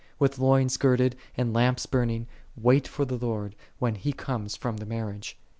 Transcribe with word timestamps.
With 0.17 0.39
loins 0.39 0.77
girded, 0.77 1.15
and 1.37 1.53
lamps 1.53 1.85
burning, 1.85 2.25
wait 2.55 2.87
for 2.87 3.05
the 3.05 3.19
Lord, 3.23 3.55
when 3.77 3.93
He 3.93 4.13
cometh 4.13 4.55
from 4.57 4.77
the 4.77 4.85
mar 4.87 5.13
riage. 5.13 5.35